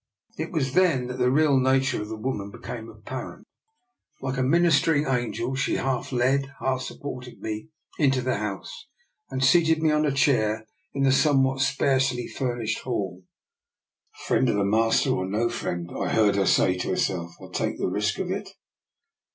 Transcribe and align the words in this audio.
It 0.35 0.51
was 0.51 0.73
then 0.73 1.05
that 1.05 1.19
the 1.19 1.29
real 1.29 1.59
nature 1.59 2.01
of 2.01 2.09
the 2.09 2.17
woman 2.17 2.49
became 2.49 2.89
apparent. 2.89 3.45
Like 4.19 4.37
a 4.37 4.41
ministering 4.41 5.05
angel 5.05 5.53
she 5.53 5.75
half 5.75 6.11
led, 6.11 6.51
half 6.59 6.81
supported 6.81 7.39
me 7.39 7.69
into 7.99 8.23
the 8.23 8.37
house, 8.37 8.87
and 9.29 9.43
seated 9.43 9.83
me 9.83 9.91
on 9.91 10.07
a 10.07 10.11
chair 10.11 10.65
in 10.91 11.03
the 11.03 11.11
somewhat 11.11 11.59
sparsely 11.59 12.27
furnished 12.27 12.79
hall." 12.79 13.25
Friend 14.25 14.49
of 14.49 14.55
the 14.55 14.65
master, 14.65 15.11
or 15.11 15.27
no 15.27 15.49
friend," 15.49 15.87
I 15.95 16.09
heard 16.09 16.35
her 16.35 16.47
say 16.47 16.75
to 16.79 16.89
herself," 16.89 17.35
I'll 17.39 17.51
take 17.51 17.77
the 17.77 17.85
risk 17.87 18.17
of 18.17 18.31
it." 18.31 18.49